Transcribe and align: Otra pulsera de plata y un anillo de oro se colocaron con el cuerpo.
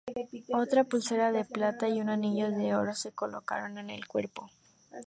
Otra 0.55 0.83
pulsera 0.83 1.31
de 1.31 1.45
plata 1.45 1.87
y 1.87 2.01
un 2.01 2.09
anillo 2.09 2.49
de 2.49 2.73
oro 2.75 2.95
se 2.95 3.11
colocaron 3.11 3.75
con 3.75 3.91
el 3.91 4.07
cuerpo. 4.07 4.49